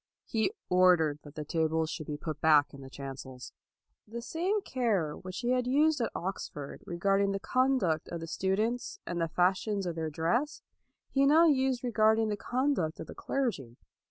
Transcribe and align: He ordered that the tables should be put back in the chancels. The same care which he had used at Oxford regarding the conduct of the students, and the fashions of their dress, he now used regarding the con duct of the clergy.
He 0.25 0.51
ordered 0.67 1.19
that 1.21 1.35
the 1.35 1.45
tables 1.45 1.91
should 1.91 2.07
be 2.07 2.17
put 2.17 2.41
back 2.41 2.73
in 2.73 2.81
the 2.81 2.89
chancels. 2.89 3.53
The 4.07 4.23
same 4.23 4.63
care 4.63 5.15
which 5.15 5.41
he 5.41 5.51
had 5.51 5.67
used 5.67 6.01
at 6.01 6.09
Oxford 6.15 6.83
regarding 6.87 7.33
the 7.33 7.39
conduct 7.39 8.07
of 8.09 8.19
the 8.19 8.25
students, 8.25 8.97
and 9.05 9.21
the 9.21 9.27
fashions 9.27 9.85
of 9.85 9.93
their 9.93 10.09
dress, 10.09 10.63
he 11.11 11.27
now 11.27 11.45
used 11.45 11.83
regarding 11.83 12.29
the 12.29 12.35
con 12.35 12.73
duct 12.73 12.99
of 12.99 13.05
the 13.05 13.13
clergy. 13.13 13.77